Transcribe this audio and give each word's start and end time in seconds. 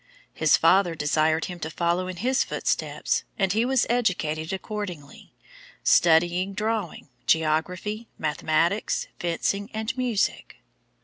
His 0.33 0.57
father 0.57 0.95
desired 0.95 1.45
him 1.45 1.59
to 1.59 1.69
follow 1.69 2.07
in 2.07 2.15
his 2.15 2.43
footsteps, 2.43 3.23
and 3.37 3.53
he 3.53 3.65
was 3.65 3.85
educated 3.87 4.51
accordingly, 4.51 5.35
studying 5.83 6.55
drawing, 6.55 7.09
geography, 7.27 8.07
mathematics, 8.17 9.05
fencing, 9.19 9.69
and 9.75 9.95
music. 9.95 10.55